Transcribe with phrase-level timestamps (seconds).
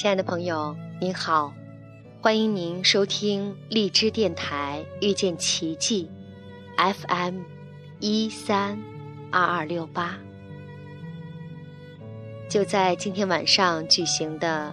[0.00, 1.52] 亲爱的朋友，您好，
[2.20, 6.08] 欢迎您收听荔枝电台遇见奇迹
[6.76, 7.40] FM
[7.98, 8.78] 一三
[9.32, 10.16] 二二六八。
[12.48, 14.72] 就在今天晚上举行的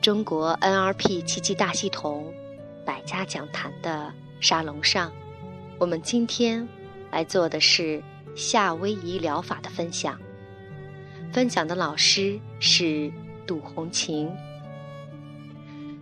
[0.00, 2.32] 中国 NRP 奇迹大系统
[2.82, 4.10] 百家讲坛的
[4.40, 5.12] 沙龙上，
[5.78, 6.66] 我们今天
[7.10, 8.02] 来做的是
[8.34, 10.18] 夏威夷疗法的分享。
[11.30, 13.12] 分享的老师是
[13.46, 14.34] 杜红琴。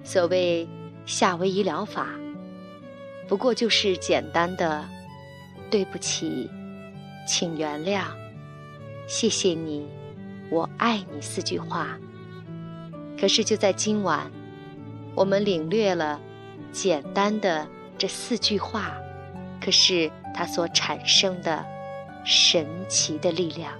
[0.03, 0.69] 所谓
[1.07, 2.09] 夏威夷疗法，
[3.29, 4.85] 不过就是简单的
[5.71, 6.51] “对不起，
[7.27, 8.05] 请原谅，
[9.07, 9.87] 谢谢你，
[10.51, 11.99] 我爱你”四句话。
[13.19, 14.31] 可是就在今晚，
[15.15, 16.19] 我们领略了
[16.73, 18.93] 简单的这四句话，
[19.61, 21.65] 可是它所产生的
[22.25, 23.73] 神奇的力量。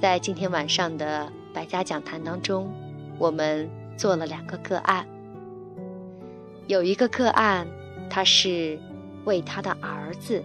[0.00, 2.72] 在今天晚上的百家讲坛当中，
[3.18, 5.06] 我们做了两个个案。
[6.66, 7.66] 有一个个案，
[8.08, 8.78] 他是
[9.24, 10.42] 为他的儿子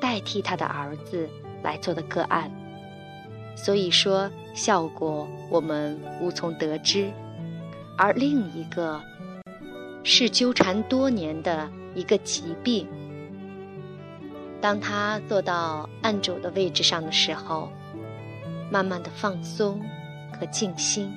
[0.00, 1.28] 代替他的儿子
[1.62, 2.50] 来做的个案，
[3.56, 7.10] 所以说效果我们无从得知。
[7.96, 9.00] 而另一个
[10.02, 12.86] 是纠缠多年的一个疾病，
[14.60, 17.68] 当他坐到案主的位置上的时候。
[18.70, 19.80] 慢慢的放松
[20.32, 21.12] 和静心，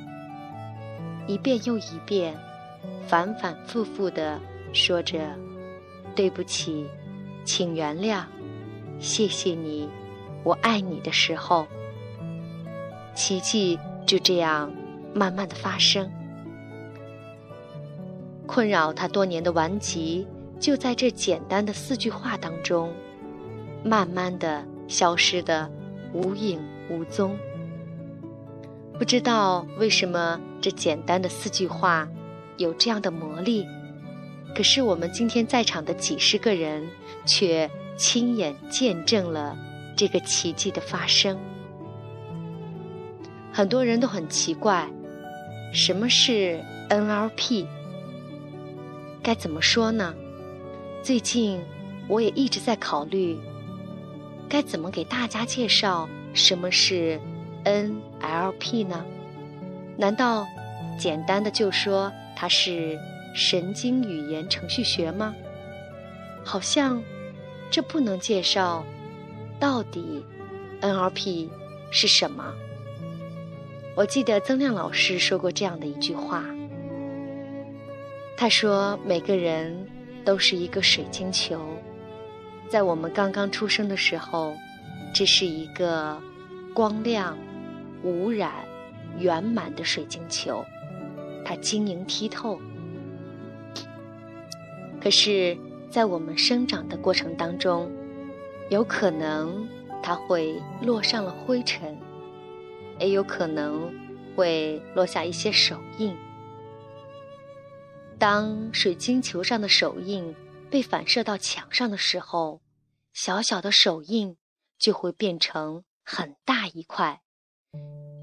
[1.27, 2.35] 一遍又一遍，
[3.07, 4.39] 反反复复的
[4.73, 5.19] 说着
[6.15, 6.87] “对不起，
[7.43, 8.23] 请原谅，
[8.99, 9.89] 谢谢你，
[10.43, 11.67] 我爱你”的时候，
[13.13, 14.71] 奇迹就这样
[15.13, 16.09] 慢慢的发生。
[18.45, 20.25] 困扰他多年的顽疾，
[20.59, 22.93] 就在这简单的四句话当中，
[23.83, 25.69] 慢慢的消失的
[26.13, 26.57] 无影
[26.89, 27.37] 无踪。
[28.97, 32.07] 不知道为什么这简单的四句话
[32.57, 33.65] 有这样的魔力，
[34.55, 36.87] 可是我们今天在场的几十个人
[37.25, 39.57] 却亲眼见证了
[39.95, 41.37] 这个奇迹的发生。
[43.53, 44.87] 很多人都很奇怪，
[45.73, 47.65] 什么是 NLP？
[49.23, 50.13] 该怎么说呢？
[51.03, 51.61] 最近
[52.07, 53.37] 我也一直在考虑，
[54.49, 57.19] 该怎么给大家介绍什么是。
[57.65, 59.03] NLP 呢？
[59.97, 60.47] 难道
[60.97, 62.97] 简单的就说它是
[63.33, 65.33] 神经语言程序学吗？
[66.43, 67.01] 好像
[67.71, 68.85] 这不能介绍
[69.59, 70.23] 到底
[70.81, 71.49] NLP
[71.91, 72.53] 是什么。
[73.95, 76.45] 我记得曾亮老师说过这样的一句话，
[78.37, 79.75] 他说每个人
[80.23, 81.59] 都是一个水晶球，
[82.69, 84.55] 在我们刚刚出生的时候，
[85.11, 86.15] 这是一个
[86.73, 87.35] 光亮。
[88.03, 88.51] 无染、
[89.19, 90.63] 圆满的水晶球，
[91.45, 92.59] 它晶莹剔透。
[95.01, 95.57] 可是，
[95.89, 97.91] 在我们生长的过程当中，
[98.69, 99.67] 有可能
[100.03, 101.97] 它会落上了灰尘，
[102.99, 103.93] 也有可能
[104.35, 106.15] 会落下一些手印。
[108.19, 110.35] 当水晶球上的手印
[110.69, 112.61] 被反射到墙上的时候，
[113.13, 114.35] 小小的手印
[114.79, 117.21] 就会变成很大一块。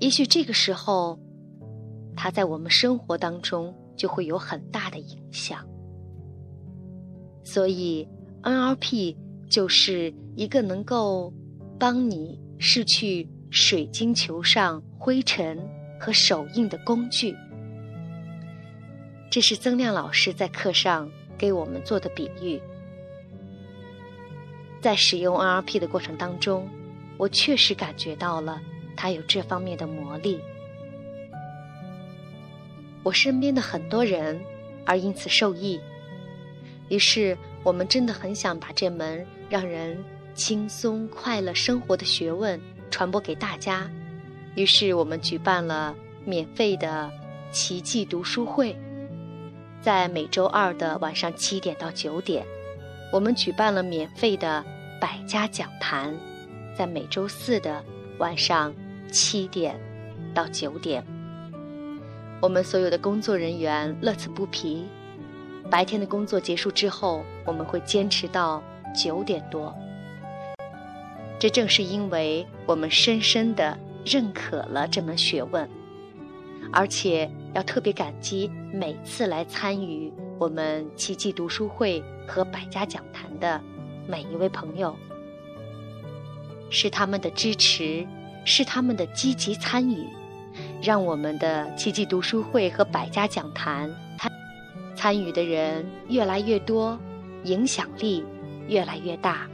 [0.05, 1.19] 也许这个时候，
[2.15, 5.67] 它在我们生活当中就会有很大的影响。
[7.43, 8.07] 所以
[8.43, 9.17] ，NLP
[9.49, 11.33] 就是一个能够
[11.79, 15.59] 帮你拭去水晶球上灰尘
[15.99, 17.35] 和手印的工具。
[19.31, 22.61] 这是曾亮老师在课上给我们做的比喻。
[24.83, 26.69] 在使用 NLP 的过程当中，
[27.17, 28.61] 我确实感觉到了。
[28.97, 30.41] 他有这方面的魔力，
[33.03, 34.41] 我身边的很多人
[34.87, 35.81] 而因此受益，
[36.89, 40.03] 于是我们真的很想把这门让人
[40.35, 42.61] 轻松快乐生活的学问
[42.91, 43.91] 传播给大家，
[44.55, 45.95] 于是我们举办了
[46.25, 47.11] 免费的
[47.51, 48.77] 奇迹读书会，
[49.81, 52.45] 在每周二的晚上七点到九点，
[53.13, 54.65] 我们举办了免费的
[55.01, 56.15] 百家讲坛，
[56.77, 57.85] 在每周四的
[58.19, 58.75] 晚上。
[59.15, 59.79] 七点
[60.35, 61.01] 到九点，
[62.43, 64.85] 我们所有的工作人员乐此不疲。
[65.71, 68.61] 白天的工作结束之后，我们会坚持到
[68.93, 69.73] 九点多。
[71.39, 75.69] 这正是因为我们深深的认可了这门学问，
[76.73, 83.63] 而且要特别感激每次来参与我们奇迹读书会和百家讲坛的
[84.09, 84.97] 每一位朋友，
[86.69, 88.05] 是他们的支持。
[88.45, 90.07] 是他们的积极参与，
[90.83, 94.33] 让我们的奇迹读书会和百家讲坛参
[94.95, 96.99] 参与的人越来越多，
[97.45, 98.25] 影响力
[98.69, 99.49] 越来越大。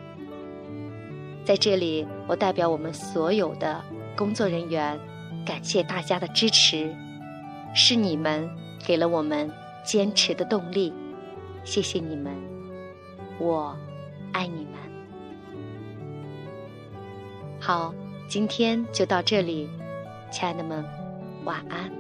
[1.45, 3.83] 在这里，我代表我们所有的
[4.17, 4.99] 工作人员，
[5.45, 6.95] 感谢大家的支持，
[7.75, 8.49] 是你们
[8.85, 9.51] 给了我们
[9.85, 10.93] 坚持的动力，
[11.65, 12.33] 谢谢你们，
[13.39, 13.77] 我
[14.33, 14.75] 爱你们。
[17.59, 17.95] 好，
[18.31, 19.69] 今天就到这里，
[20.31, 20.85] 亲爱的们，
[21.44, 21.91] 晚安。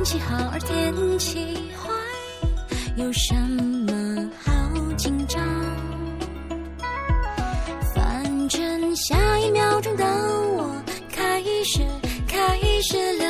[0.00, 1.90] 天气好而天气坏，
[2.96, 4.50] 有什么好
[4.96, 5.38] 紧张？
[7.94, 10.82] 反正下一秒钟的我
[11.12, 11.82] 开始
[12.26, 13.28] 开始流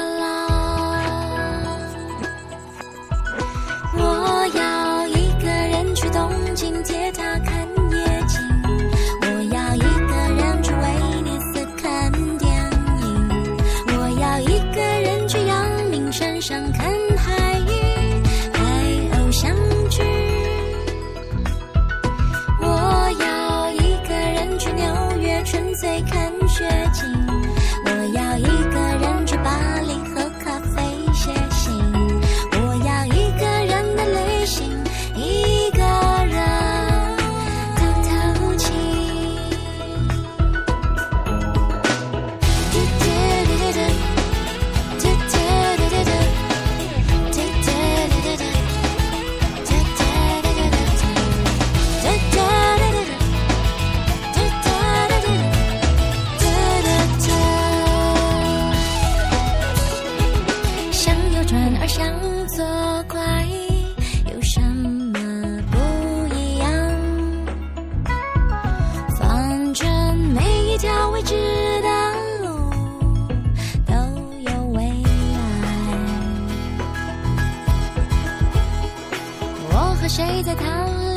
[80.12, 81.09] 谁在讨论